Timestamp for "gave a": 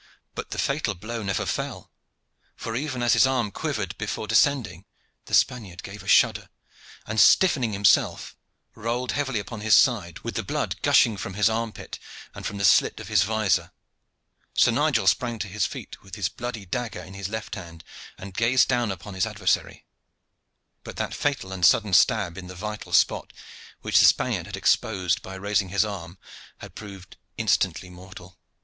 5.83-6.07